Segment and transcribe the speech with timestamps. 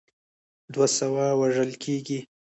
[0.73, 2.19] دوه سوه وژل کیږي.